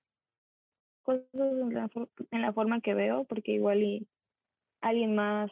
cosas 1.03 1.25
en 1.33 1.73
la, 1.73 1.89
la 2.31 2.53
forma 2.53 2.81
que 2.81 2.93
veo, 2.93 3.25
porque 3.25 3.51
igual 3.51 3.83
y 3.83 4.07
alguien 4.81 5.15
más, 5.15 5.51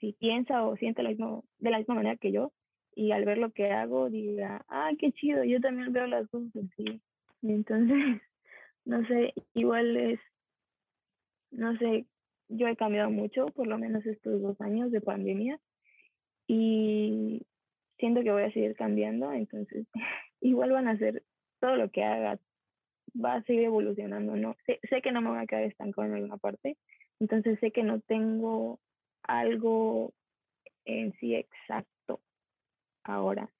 si 0.00 0.12
piensa 0.14 0.64
o 0.64 0.76
siente 0.76 1.02
lo 1.02 1.10
mismo, 1.10 1.44
de 1.58 1.70
la 1.70 1.78
misma 1.78 1.94
manera 1.94 2.16
que 2.16 2.32
yo, 2.32 2.52
y 2.94 3.12
al 3.12 3.24
ver 3.24 3.38
lo 3.38 3.50
que 3.52 3.70
hago 3.70 4.10
diga, 4.10 4.64
ah, 4.68 4.90
qué 4.98 5.12
chido, 5.12 5.44
yo 5.44 5.60
también 5.60 5.92
veo 5.92 6.06
las 6.06 6.28
cosas 6.28 6.50
así. 6.56 7.00
Entonces, 7.42 7.96
no 8.84 9.06
sé, 9.06 9.34
igual 9.54 9.96
es, 9.96 10.20
no 11.50 11.76
sé, 11.78 12.06
yo 12.48 12.68
he 12.68 12.76
cambiado 12.76 13.10
mucho, 13.10 13.46
por 13.46 13.66
lo 13.66 13.78
menos 13.78 14.04
estos 14.06 14.40
dos 14.42 14.60
años 14.60 14.90
de 14.90 15.00
pandemia, 15.00 15.58
y 16.46 17.42
siento 17.98 18.22
que 18.22 18.32
voy 18.32 18.42
a 18.42 18.52
seguir 18.52 18.76
cambiando, 18.76 19.32
entonces 19.32 19.86
igual 20.40 20.72
van 20.72 20.88
a 20.88 20.98
ser 20.98 21.22
todo 21.60 21.76
lo 21.76 21.90
que 21.90 22.04
haga, 22.04 22.38
va 23.22 23.34
a 23.34 23.42
seguir 23.44 23.64
evolucionando, 23.64 24.36
¿no? 24.36 24.56
Sé, 24.66 24.80
sé 24.88 25.02
que 25.02 25.12
no 25.12 25.20
me 25.20 25.30
voy 25.30 25.38
a 25.38 25.46
quedar 25.46 25.64
estancado 25.64 26.06
en 26.06 26.14
alguna 26.14 26.36
parte, 26.36 26.76
entonces 27.20 27.58
sé 27.60 27.70
que 27.70 27.82
no 27.82 28.00
tengo 28.00 28.78
algo 29.22 30.12
en 30.84 31.12
sí 31.14 31.34
exacto 31.34 31.93
ahora. 33.04 33.52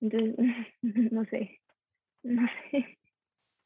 Entonces, 0.00 0.34
no 0.82 1.24
sé, 1.26 1.60
no 2.22 2.46
sé. 2.70 2.98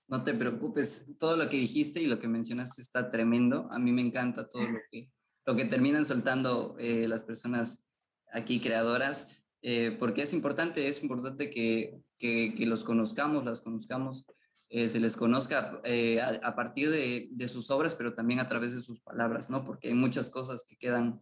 No 0.09 0.23
te 0.23 0.35
preocupes, 0.35 1.17
todo 1.19 1.37
lo 1.37 1.49
que 1.49 1.57
dijiste 1.57 2.01
y 2.01 2.07
lo 2.07 2.21
que 2.21 2.29
mencionaste 2.29 2.81
está 2.81 3.11
tremendo. 3.11 3.69
A 3.73 3.79
mí 3.79 3.91
me 3.91 4.03
encanta 4.03 4.49
todo 4.49 4.63
lo 4.63 4.79
que, 4.91 5.11
lo 5.45 5.57
que 5.57 5.65
terminan 5.65 6.05
soltando 6.05 6.77
eh, 6.79 7.09
las 7.09 7.25
personas 7.25 7.85
aquí 8.33 8.61
creadoras, 8.61 9.43
eh, 9.63 9.97
porque 9.99 10.23
es 10.23 10.33
importante, 10.33 10.87
es 10.87 11.03
importante 11.03 11.51
que, 11.51 11.99
que, 12.19 12.55
que 12.55 12.67
los 12.67 12.85
conozcamos, 12.85 13.45
las 13.45 13.63
conozcamos, 13.63 14.27
eh, 14.69 14.89
se 14.89 15.01
les 15.01 15.17
conozca 15.17 15.81
a, 15.85 16.49
a, 16.49 16.55
partir 16.55 16.91
de, 16.91 17.29
de, 17.33 17.49
sus 17.49 17.71
obras, 17.71 17.95
pero 17.95 18.15
también 18.15 18.39
a 18.39 18.47
través 18.47 18.77
de 18.77 18.83
sus 18.83 19.01
palabras, 19.01 19.51
¿no? 19.51 19.65
Porque 19.65 19.89
hay 19.89 19.95
muchas 19.95 20.29
cosas 20.29 20.65
que 20.69 20.77
quedan 20.77 21.21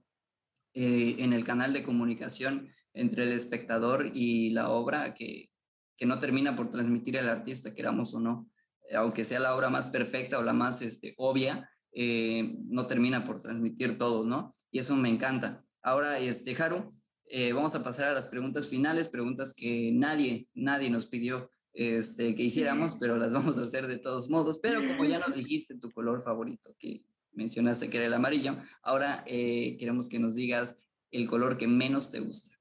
en 0.74 1.32
el 1.32 1.44
canal 1.44 1.72
de 1.72 1.82
comunicación 1.82 2.68
entre 2.92 3.24
el 3.24 3.32
espectador 3.32 4.10
y 4.12 4.50
la 4.50 4.70
obra 4.70 5.14
que, 5.14 5.50
que 5.96 6.06
no 6.06 6.18
termina 6.18 6.56
por 6.56 6.70
transmitir 6.70 7.16
el 7.16 7.28
artista, 7.28 7.74
queramos 7.74 8.14
o 8.14 8.20
no. 8.20 8.50
Eh, 8.88 8.96
aunque 8.96 9.24
sea 9.24 9.40
la 9.40 9.54
obra 9.54 9.70
más 9.70 9.86
perfecta 9.88 10.38
o 10.38 10.42
la 10.42 10.52
más 10.52 10.82
este, 10.82 11.14
obvia, 11.16 11.70
eh, 11.92 12.56
no 12.66 12.86
termina 12.86 13.24
por 13.24 13.40
transmitir 13.40 13.98
todo, 13.98 14.24
¿no? 14.24 14.52
Y 14.70 14.80
eso 14.80 14.96
me 14.96 15.08
encanta. 15.08 15.64
Ahora, 15.82 16.18
este, 16.18 16.60
Haru, 16.60 16.94
eh, 17.26 17.52
vamos 17.52 17.74
a 17.74 17.82
pasar 17.82 18.06
a 18.06 18.12
las 18.12 18.26
preguntas 18.26 18.68
finales, 18.68 19.08
preguntas 19.08 19.54
que 19.54 19.90
nadie, 19.92 20.48
nadie 20.54 20.90
nos 20.90 21.06
pidió 21.06 21.50
este, 21.72 22.34
que 22.34 22.42
hiciéramos, 22.42 22.96
pero 22.98 23.16
las 23.16 23.32
vamos 23.32 23.58
a 23.58 23.62
hacer 23.64 23.86
de 23.86 23.98
todos 23.98 24.28
modos. 24.28 24.58
Pero 24.60 24.80
como 24.80 25.04
ya 25.04 25.18
nos 25.18 25.34
dijiste 25.36 25.78
tu 25.78 25.90
color 25.90 26.22
favorito, 26.22 26.74
que 26.78 27.02
mencionaste 27.34 27.90
que 27.90 27.98
era 27.98 28.06
el 28.06 28.14
amarillo, 28.14 28.56
ahora 28.82 29.24
queremos 29.26 30.08
que 30.08 30.18
nos 30.18 30.34
digas 30.34 30.88
el 31.10 31.28
color 31.28 31.58
que 31.58 31.68
menos 31.68 32.10
te 32.10 32.20
gusta. 32.20 32.56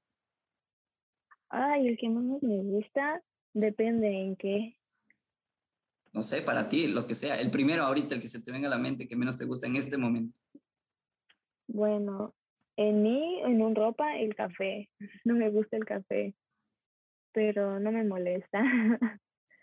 Ay, 1.48 1.88
el 1.88 1.96
que 1.98 2.08
menos 2.08 2.42
me 2.42 2.56
gusta 2.62 3.22
depende 3.52 4.08
en 4.08 4.36
qué 4.36 4.76
no 6.14 6.22
sé, 6.22 6.42
para 6.42 6.68
ti, 6.68 6.86
lo 6.86 7.08
que 7.08 7.14
sea. 7.14 7.40
El 7.40 7.50
primero 7.50 7.82
ahorita, 7.82 8.14
el 8.14 8.20
que 8.20 8.28
se 8.28 8.40
te 8.40 8.52
venga 8.52 8.68
a 8.68 8.70
la 8.70 8.78
mente, 8.78 9.08
que 9.08 9.16
menos 9.16 9.36
te 9.36 9.46
gusta 9.46 9.66
en 9.66 9.74
este 9.74 9.98
momento. 9.98 10.40
Bueno, 11.66 12.36
en 12.76 13.02
mí, 13.02 13.40
en 13.42 13.60
un 13.60 13.74
ropa, 13.74 14.16
el 14.16 14.34
café. 14.34 14.88
No 15.24 15.34
me 15.34 15.50
gusta 15.50 15.76
el 15.76 15.84
café, 15.84 16.34
pero 17.32 17.80
no 17.80 17.90
me 17.90 18.04
molesta. 18.04 18.62
okay. 19.00 19.18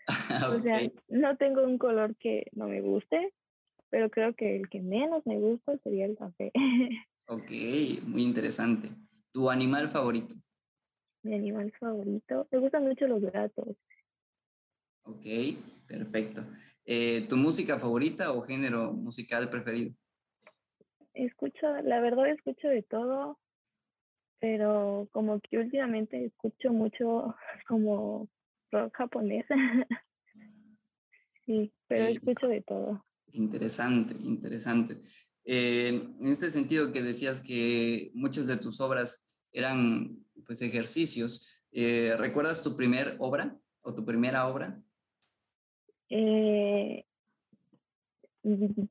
O 0.58 0.62
sea, 0.62 0.78
no 1.08 1.36
tengo 1.38 1.62
un 1.62 1.78
color 1.78 2.16
que 2.16 2.46
no 2.52 2.68
me 2.68 2.82
guste, 2.82 3.32
pero 3.92 4.08
creo 4.08 4.34
que 4.34 4.56
el 4.56 4.70
que 4.70 4.80
menos 4.80 5.24
me 5.26 5.38
gusta 5.38 5.76
sería 5.84 6.06
el 6.06 6.16
café. 6.16 6.50
ok, 7.28 7.50
muy 8.06 8.22
interesante. 8.24 8.88
¿Tu 9.32 9.50
animal 9.50 9.86
favorito? 9.90 10.34
Mi 11.22 11.34
animal 11.34 11.70
favorito, 11.78 12.48
me 12.50 12.58
gustan 12.58 12.84
mucho 12.84 13.06
los 13.06 13.20
gatos. 13.20 13.76
Ok, 15.02 15.26
perfecto. 15.86 16.42
Eh, 16.86 17.26
¿Tu 17.28 17.36
música 17.36 17.78
favorita 17.78 18.32
o 18.32 18.40
género 18.40 18.92
musical 18.94 19.50
preferido? 19.50 19.94
Escucho, 21.12 21.66
la 21.82 22.00
verdad 22.00 22.28
escucho 22.28 22.68
de 22.68 22.82
todo, 22.82 23.38
pero 24.40 25.06
como 25.12 25.38
que 25.40 25.58
últimamente 25.58 26.24
escucho 26.24 26.72
mucho 26.72 27.36
como 27.68 28.30
rock 28.70 28.96
japonés. 28.96 29.44
sí, 31.44 31.70
pero 31.88 32.06
escucho 32.06 32.48
de 32.48 32.62
todo. 32.62 33.04
Interesante, 33.32 34.14
interesante. 34.22 35.00
Eh, 35.44 35.88
en 36.20 36.28
este 36.28 36.48
sentido 36.48 36.92
que 36.92 37.02
decías 37.02 37.40
que 37.40 38.10
muchas 38.14 38.46
de 38.46 38.58
tus 38.58 38.80
obras 38.80 39.26
eran 39.52 40.18
pues 40.46 40.62
ejercicios, 40.62 41.64
eh, 41.72 42.14
¿recuerdas 42.18 42.62
tu 42.62 42.76
primer 42.76 43.16
obra 43.18 43.56
o 43.82 43.94
tu 43.94 44.04
primera 44.04 44.46
obra? 44.48 44.80
Eh, 46.10 47.04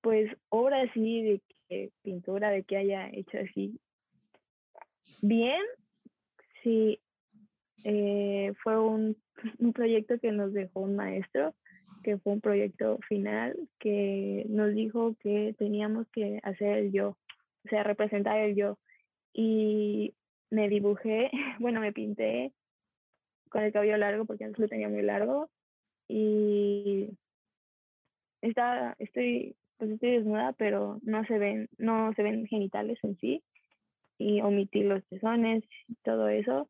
pues 0.00 0.30
obra 0.48 0.82
así 0.82 1.22
de 1.22 1.42
que 1.68 1.92
pintura, 2.02 2.50
de 2.50 2.62
que 2.62 2.76
haya 2.76 3.08
hecho 3.10 3.38
así 3.38 3.78
bien, 5.22 5.60
sí, 6.62 7.00
fue 7.82 8.78
un, 8.78 9.16
un 9.58 9.72
proyecto 9.72 10.20
que 10.20 10.30
nos 10.30 10.52
dejó 10.52 10.80
un 10.80 10.94
maestro, 10.94 11.54
que 12.02 12.18
fue 12.18 12.34
un 12.34 12.40
proyecto 12.40 12.98
final, 13.08 13.56
que 13.78 14.44
nos 14.48 14.74
dijo 14.74 15.14
que 15.20 15.54
teníamos 15.58 16.08
que 16.08 16.40
hacer 16.42 16.78
el 16.78 16.92
yo, 16.92 17.16
o 17.64 17.68
sea, 17.68 17.82
representar 17.82 18.38
el 18.38 18.56
yo. 18.56 18.78
Y 19.32 20.14
me 20.50 20.68
dibujé, 20.68 21.30
bueno, 21.60 21.80
me 21.80 21.92
pinté 21.92 22.52
con 23.48 23.62
el 23.62 23.72
cabello 23.72 23.96
largo 23.96 24.24
porque 24.26 24.44
antes 24.44 24.60
lo 24.60 24.68
tenía 24.68 24.88
muy 24.88 25.02
largo 25.02 25.50
y 26.08 27.10
está, 28.42 28.96
estoy, 28.98 29.56
pues 29.76 29.90
estoy 29.90 30.12
desnuda, 30.12 30.52
pero 30.54 30.98
no 31.02 31.24
se 31.26 31.38
ven, 31.38 31.68
no 31.78 32.12
se 32.14 32.22
ven 32.22 32.46
genitales 32.46 32.98
en 33.02 33.16
sí 33.18 33.42
y 34.18 34.40
omití 34.40 34.82
los 34.82 35.02
pezones 35.04 35.64
y 35.88 35.94
todo 36.02 36.28
eso. 36.28 36.68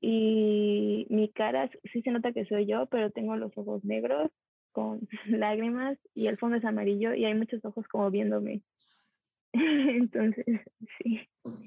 Y 0.00 1.06
mi 1.10 1.28
cara 1.28 1.70
sí 1.92 2.02
se 2.02 2.10
nota 2.10 2.32
que 2.32 2.44
soy 2.46 2.66
yo, 2.66 2.86
pero 2.86 3.10
tengo 3.10 3.36
los 3.36 3.56
ojos 3.56 3.84
negros 3.84 4.30
con 4.72 5.08
lágrimas 5.26 5.98
y 6.14 6.26
el 6.26 6.38
fondo 6.38 6.56
es 6.56 6.64
amarillo 6.64 7.14
y 7.14 7.24
hay 7.24 7.34
muchos 7.34 7.64
ojos 7.64 7.86
como 7.88 8.10
viéndome. 8.10 8.62
Entonces, 9.52 10.46
sí. 10.98 11.20
Ok, 11.42 11.60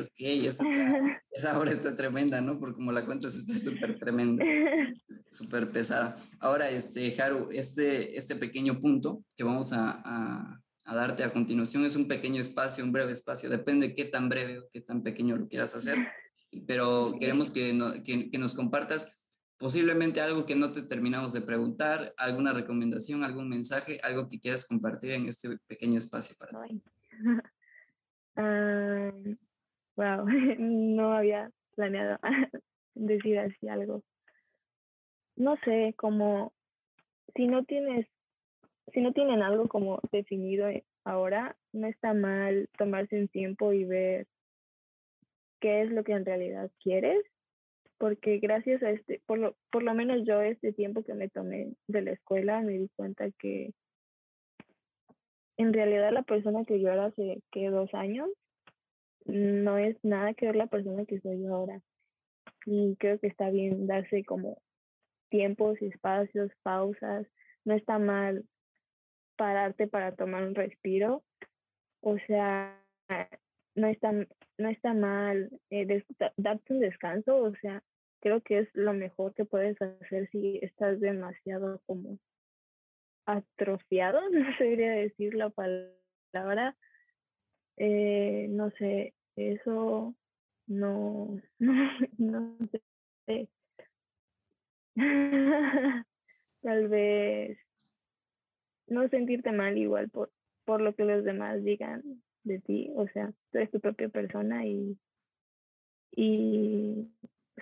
ok, 0.00 0.18
esa, 0.18 0.64
esa 1.30 1.58
obra 1.58 1.72
está 1.72 1.94
tremenda, 1.94 2.40
¿no? 2.40 2.58
Porque 2.58 2.76
como 2.76 2.92
la 2.92 3.04
cuentas, 3.04 3.34
está 3.34 3.54
súper 3.54 3.98
tremenda, 3.98 4.44
súper 5.30 5.70
pesada. 5.70 6.16
Ahora, 6.38 6.70
este, 6.70 7.14
Haru, 7.20 7.48
este, 7.52 8.16
este 8.16 8.36
pequeño 8.36 8.80
punto 8.80 9.22
que 9.36 9.44
vamos 9.44 9.72
a, 9.72 10.00
a, 10.04 10.62
a, 10.84 10.94
darte 10.94 11.24
a 11.24 11.32
continuación 11.32 11.84
es 11.84 11.96
un 11.96 12.08
pequeño 12.08 12.40
espacio, 12.40 12.84
un 12.84 12.92
breve 12.92 13.12
espacio, 13.12 13.50
depende 13.50 13.94
qué 13.94 14.06
tan 14.06 14.28
breve 14.28 14.60
o 14.60 14.68
qué 14.70 14.80
tan 14.80 15.02
pequeño 15.02 15.36
lo 15.36 15.48
quieras 15.48 15.74
hacer, 15.74 15.98
pero 16.66 17.16
queremos 17.20 17.50
que, 17.50 17.74
no, 17.74 17.92
que, 18.02 18.30
que 18.30 18.38
nos 18.38 18.54
compartas 18.54 19.25
posiblemente 19.58 20.20
algo 20.20 20.44
que 20.44 20.54
no 20.54 20.72
te 20.72 20.82
terminamos 20.82 21.32
de 21.32 21.40
preguntar, 21.40 22.12
alguna 22.16 22.52
recomendación, 22.52 23.24
algún 23.24 23.48
mensaje, 23.48 23.98
algo 24.02 24.28
que 24.28 24.38
quieras 24.38 24.66
compartir 24.66 25.12
en 25.12 25.28
este 25.28 25.58
pequeño 25.66 25.98
espacio 25.98 26.36
para 26.38 26.66
ti. 26.66 26.82
wow, 29.96 30.26
no 30.58 31.12
había 31.12 31.50
planeado 31.74 32.18
decir 32.94 33.38
así 33.38 33.68
algo. 33.68 34.02
No 35.36 35.56
sé, 35.64 35.94
como 35.96 36.52
si 37.34 37.46
no 37.46 37.64
tienes, 37.64 38.06
si 38.92 39.00
no 39.00 39.12
tienen 39.12 39.42
algo 39.42 39.68
como 39.68 40.00
definido 40.12 40.66
ahora, 41.04 41.56
no 41.72 41.86
está 41.86 42.14
mal 42.14 42.68
tomarse 42.78 43.18
un 43.20 43.28
tiempo 43.28 43.72
y 43.72 43.84
ver 43.84 44.26
qué 45.60 45.82
es 45.82 45.90
lo 45.90 46.04
que 46.04 46.12
en 46.12 46.24
realidad 46.24 46.70
quieres 46.82 47.22
porque 47.98 48.38
gracias 48.38 48.82
a 48.82 48.90
este, 48.90 49.22
por 49.26 49.38
lo, 49.38 49.56
por 49.70 49.82
lo 49.82 49.94
menos 49.94 50.24
yo 50.26 50.40
este 50.42 50.72
tiempo 50.72 51.02
que 51.02 51.14
me 51.14 51.28
tomé 51.28 51.74
de 51.88 52.02
la 52.02 52.12
escuela 52.12 52.60
me 52.60 52.72
di 52.72 52.90
cuenta 52.96 53.30
que 53.38 53.72
en 55.56 55.72
realidad 55.72 56.12
la 56.12 56.22
persona 56.22 56.64
que 56.64 56.80
yo 56.80 56.90
era 56.90 57.06
hace 57.06 57.42
que 57.50 57.70
dos 57.70 57.92
años 57.94 58.28
no 59.24 59.78
es 59.78 59.96
nada 60.04 60.34
que 60.34 60.46
ver 60.46 60.56
la 60.56 60.66
persona 60.66 61.04
que 61.04 61.20
soy 61.20 61.44
ahora. 61.46 61.80
Y 62.64 62.96
creo 62.96 63.18
que 63.18 63.26
está 63.26 63.50
bien 63.50 63.86
darse 63.86 64.24
como 64.24 64.60
tiempos, 65.30 65.80
espacios, 65.82 66.50
pausas. 66.62 67.26
No 67.64 67.74
está 67.74 67.98
mal 67.98 68.44
pararte 69.36 69.86
para 69.86 70.14
tomar 70.14 70.44
un 70.44 70.54
respiro. 70.54 71.24
O 72.00 72.18
sea, 72.26 72.80
no 73.74 73.88
está, 73.88 74.12
no 74.12 74.68
está 74.68 74.94
mal 74.94 75.50
eh, 75.70 76.04
darte 76.36 76.72
un 76.72 76.80
descanso, 76.80 77.36
o 77.36 77.54
sea, 77.56 77.82
creo 78.26 78.40
que 78.40 78.58
es 78.58 78.68
lo 78.74 78.92
mejor 78.92 79.34
que 79.34 79.44
puedes 79.44 79.80
hacer 79.80 80.28
si 80.32 80.58
estás 80.60 80.98
demasiado 80.98 81.80
como 81.86 82.18
atrofiado, 83.24 84.20
no 84.30 84.44
debería 84.58 84.90
decir 84.90 85.34
la 85.34 85.50
palabra. 85.50 86.76
Eh, 87.76 88.48
no 88.50 88.70
sé, 88.72 89.14
eso 89.36 90.16
no, 90.66 91.40
no, 92.18 92.58
sé. 93.26 93.48
Tal 96.62 96.88
vez 96.88 97.58
no 98.88 99.08
sentirte 99.08 99.52
mal 99.52 99.78
igual 99.78 100.10
por, 100.10 100.32
por 100.64 100.80
lo 100.80 100.96
que 100.96 101.04
los 101.04 101.22
demás 101.22 101.62
digan 101.62 102.02
de 102.42 102.58
ti, 102.58 102.90
o 102.96 103.06
sea, 103.06 103.32
tú 103.52 103.58
eres 103.58 103.70
tu 103.70 103.78
propia 103.78 104.08
persona 104.08 104.66
y, 104.66 104.98
y 106.10 107.08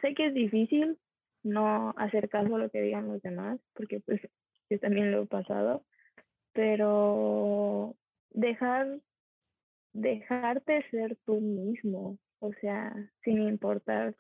sé 0.01 0.15
que 0.15 0.27
es 0.27 0.35
difícil 0.35 0.99
no 1.43 1.95
hacer 1.97 2.29
caso 2.29 2.57
a 2.57 2.59
lo 2.59 2.71
que 2.71 2.81
digan 2.81 3.09
los 3.09 3.23
demás, 3.23 3.61
porque 3.75 4.01
pues 4.01 4.21
yo 4.71 4.79
también 4.81 5.13
lo 5.13 5.23
he 5.23 5.27
pasado, 5.27 5.85
pero 6.53 7.95
dejar, 8.31 9.01
dejarte 9.93 10.89
ser 10.91 11.17
tú 11.27 11.41
mismo, 11.41 12.19
o 12.41 12.53
sea, 12.55 12.95
sin 13.23 13.43
importar 13.43 14.15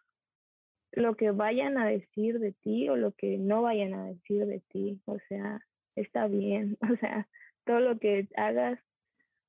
lo 0.93 1.17
que 1.17 1.31
vayan 1.31 1.79
a 1.79 1.87
decir 1.89 2.39
de 2.39 2.53
ti 2.53 2.89
o 2.89 2.97
lo 2.97 3.13
que 3.13 3.39
no 3.39 3.63
vayan 3.63 3.95
a 3.95 4.07
decir 4.07 4.47
de 4.47 4.61
ti, 4.69 5.01
o 5.07 5.19
sea, 5.29 5.61
está 5.97 6.27
bien, 6.27 6.77
o 6.93 6.97
sea, 6.97 7.29
todo 7.65 7.81
lo 7.81 7.99
que 7.99 8.29
hagas 8.37 8.79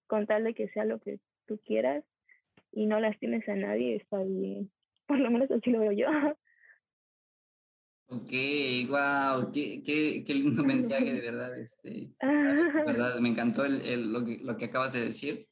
con 0.08 0.26
tal 0.28 0.44
de 0.44 0.54
que 0.54 0.70
sea 0.70 0.86
lo 0.86 1.00
que 1.00 1.20
tú 1.46 1.60
quieras 1.66 2.04
y 2.72 2.86
no 2.86 3.00
lastimes 3.00 3.48
a 3.50 3.56
nadie, 3.56 3.96
está 3.96 4.20
bien. 4.24 4.72
Por 5.08 5.20
lo 5.20 5.32
menos 5.32 5.50
así 5.52 5.70
lo 5.70 5.80
veo 5.80 5.92
yo. 5.92 6.08
Ok, 8.08 8.32
wow, 8.88 9.52
qué, 9.52 9.82
qué, 9.84 10.24
qué 10.24 10.34
lindo 10.36 10.64
mensaje, 10.64 11.12
de 11.12 11.22
verdad. 11.22 11.58
Este, 11.58 12.14
de 12.22 12.84
verdad, 12.86 13.20
me 13.20 13.30
encantó 13.30 13.66
el, 13.66 13.82
el, 13.82 14.14
lo, 14.14 14.24
que, 14.24 14.38
lo, 14.44 14.56
que, 14.58 14.66
acabas 14.66 14.94
de 14.94 15.04
decir. 15.04 15.48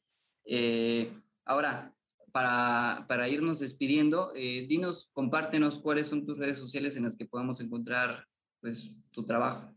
Eh, 0.46 1.12
ahora, 1.46 1.96
para, 2.32 3.06
para, 3.08 3.28
irnos 3.28 3.60
despidiendo, 3.60 4.34
eh, 4.36 4.68
dinos, 4.68 5.10
compártenos 5.14 5.80
cuáles 5.80 6.08
son 6.08 6.26
tus 6.26 6.38
redes 6.38 6.60
sociales 6.60 6.96
en 6.96 7.04
las 7.04 7.16
que 7.16 7.26
podamos 7.26 7.60
encontrar 7.60 8.28
pues, 8.62 8.96
tu 9.12 9.26
trabajo. 9.26 9.74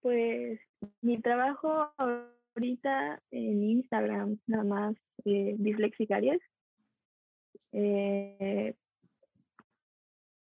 Pues 0.00 0.58
mi 1.02 1.20
trabajo 1.20 1.92
ahorita 1.98 3.22
en 3.30 3.64
Instagram, 3.64 4.38
nada 4.46 4.64
más, 4.64 4.96
eh, 5.26 5.56
Dislexicarias. 5.58 6.40
Eh, 7.72 8.74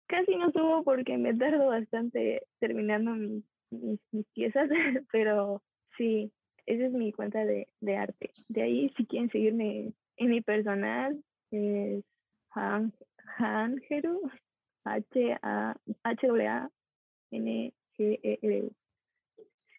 casi 0.07 0.35
no 0.35 0.51
subo 0.51 0.83
porque 0.83 1.17
me 1.17 1.33
tardo 1.35 1.67
bastante 1.67 2.43
terminando 2.59 3.11
mis, 3.11 3.43
mis, 3.69 3.99
mis 4.11 4.25
piezas, 4.33 4.69
pero 5.11 5.61
sí, 5.97 6.31
esa 6.65 6.85
es 6.85 6.91
mi 6.91 7.11
cuenta 7.11 7.45
de, 7.45 7.67
de, 7.81 7.95
arte. 7.95 8.31
De 8.47 8.61
ahí, 8.61 8.93
si 8.97 9.05
quieren 9.05 9.29
seguirme 9.31 9.93
en 10.17 10.29
mi 10.29 10.41
personal, 10.41 11.23
es 11.51 12.03
Han, 12.51 12.93
Hangeru, 13.37 14.29
H-A-N-G-E-R-U. 14.83 16.69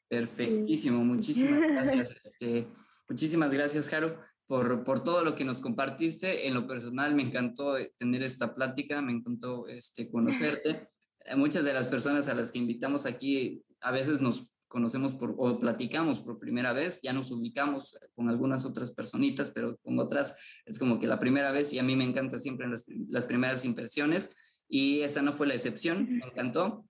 Perfectísimo, 0.09 1.05
muchísimas 1.05 1.61
gracias. 1.61 2.17
Este, 2.41 2.67
muchísimas 3.09 3.53
gracias, 3.53 3.89
Jaro, 3.89 4.19
por, 4.51 4.83
por 4.83 5.05
todo 5.05 5.23
lo 5.23 5.37
que 5.37 5.45
nos 5.45 5.61
compartiste. 5.61 6.49
En 6.49 6.55
lo 6.55 6.67
personal, 6.67 7.15
me 7.15 7.23
encantó 7.23 7.77
tener 7.97 8.25
esta 8.25 8.53
plática, 8.53 9.01
me 9.01 9.13
encantó 9.13 9.69
este, 9.69 10.11
conocerte. 10.11 10.89
Muchas 11.37 11.63
de 11.63 11.73
las 11.73 11.87
personas 11.87 12.27
a 12.27 12.35
las 12.35 12.51
que 12.51 12.59
invitamos 12.59 13.07
aquí 13.07 13.63
a 13.81 13.93
veces 13.93 14.21
nos 14.21 14.49
conocemos 14.67 15.15
por, 15.15 15.37
o 15.39 15.57
platicamos 15.61 16.19
por 16.19 16.41
primera 16.41 16.73
vez, 16.73 17.01
ya 17.01 17.13
nos 17.13 17.31
ubicamos 17.31 17.97
con 18.17 18.29
algunas 18.29 18.65
otras 18.65 18.91
personitas, 18.91 19.53
pero 19.53 19.77
con 19.85 20.01
otras 20.01 20.37
es 20.67 20.81
como 20.81 20.99
que 20.99 21.07
la 21.07 21.21
primera 21.21 21.53
vez 21.53 21.73
y 21.73 21.79
a 21.79 21.85
mí 21.85 21.95
me 21.95 22.03
encanta 22.03 22.41
siempre 22.41 22.67
las, 22.67 22.87
las 23.07 23.27
primeras 23.27 23.65
impresiones 23.65 24.35
y 24.69 25.03
esta 25.03 25.23
no 25.23 25.33
fue 25.33 25.47
la 25.47 25.55
excepción, 25.55 26.09
me 26.19 26.27
encantó. 26.27 26.85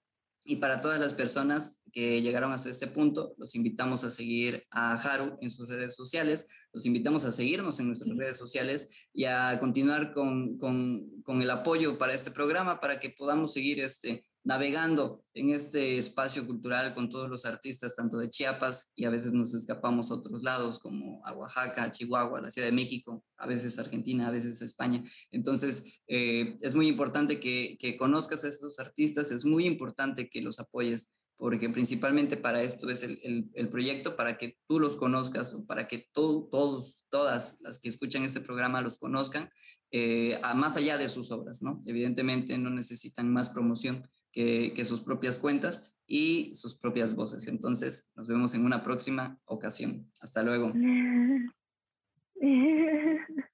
Y 0.51 0.57
para 0.57 0.81
todas 0.81 0.99
las 0.99 1.15
personas 1.15 1.81
que 1.93 2.23
llegaron 2.23 2.51
hasta 2.51 2.71
este 2.71 2.89
punto, 2.89 3.37
los 3.39 3.55
invitamos 3.55 4.03
a 4.03 4.11
seguir 4.11 4.67
a 4.73 4.95
Haru 4.95 5.39
en 5.41 5.53
sus 5.53 5.69
redes 5.69 5.95
sociales, 5.95 6.49
los 6.73 6.87
invitamos 6.87 7.25
a 7.25 7.31
seguirnos 7.31 7.79
en 7.79 7.87
nuestras 7.87 8.17
redes 8.17 8.37
sociales 8.37 8.91
y 9.13 9.27
a 9.27 9.61
continuar 9.61 10.13
con, 10.13 10.59
con, 10.59 11.23
con 11.23 11.41
el 11.41 11.51
apoyo 11.53 11.99
para 11.99 12.15
este 12.15 12.33
programa, 12.33 12.81
para 12.81 12.99
que 12.99 13.11
podamos 13.11 13.53
seguir 13.53 13.79
este, 13.79 14.27
navegando 14.43 15.23
en 15.35 15.51
este 15.51 15.99
espacio 15.99 16.47
cultural 16.47 16.95
con 16.95 17.11
todos 17.11 17.29
los 17.29 17.45
artistas, 17.45 17.95
tanto 17.95 18.19
de 18.19 18.31
Chiapas 18.31 18.93
y 18.95 19.05
a 19.05 19.11
veces 19.11 19.33
nos 19.33 19.55
escapamos 19.55 20.11
a 20.11 20.15
otros 20.15 20.43
lados 20.43 20.79
como 20.79 21.21
a 21.27 21.33
Oaxaca, 21.33 21.85
a 21.85 21.91
Chihuahua, 21.91 22.39
a 22.39 22.43
la 22.43 22.51
Ciudad 22.51 22.69
de 22.69 22.73
México, 22.73 23.25
a 23.37 23.47
veces 23.47 23.79
Argentina, 23.79 24.29
a 24.29 24.31
veces 24.31 24.63
España. 24.63 25.03
Entonces, 25.31 26.01
eh, 26.09 26.57
es 26.61 26.75
muy 26.75 26.89
importante 26.89 27.39
que, 27.39 27.77
que 27.79 27.97
conozcas 27.97 28.45
a 28.45 28.49
estos 28.49 28.79
artistas, 28.79 29.31
es 29.31 29.45
muy 29.45 29.67
importante 29.67 30.29
que 30.29 30.43
los 30.43 30.59
apoyes 30.59 31.11
porque 31.41 31.71
principalmente 31.71 32.37
para 32.37 32.63
esto 32.63 32.91
es 32.91 33.03
el, 33.03 33.49
el, 33.55 33.69
proyecto, 33.71 34.15
para 34.15 34.37
que 34.37 34.59
tú 34.69 34.79
los 34.79 34.95
conozcas 34.97 35.55
o 35.55 35.65
para 35.65 35.89
que 35.89 36.07
todos, 36.13 37.03
todas 37.09 37.63
las 37.63 37.81
que 37.81 37.89
escuchan 37.89 38.25
este 38.25 38.43
programa 38.43 38.83
los 38.83 38.99
conozcan, 38.99 39.49
eh, 39.91 40.39
a, 40.43 40.55
más 40.55 40.77
allá 40.77 40.99
de 40.99 41.09
sus 41.09 41.31
obras, 41.31 41.63
¿no? 41.63 41.81
Evidentemente 41.87 42.59
no 42.59 42.69
necesitan 42.69 43.33
más 43.33 43.49
promoción 43.49 44.07
que, 44.33 44.85
sus 44.85 45.01
propias 45.01 45.39
cuentas 45.39 45.97
y 46.07 46.55
sus 46.55 46.75
propias 46.75 47.15
voces. 47.15 47.49
Entonces, 47.49 48.11
nos 48.17 48.29
vemos 48.29 48.55
en 48.55 48.65
una 48.65 48.83
próxima 48.83 49.39
ocasión. 49.45 50.11
Hasta 50.21 50.43
luego. 50.43 50.73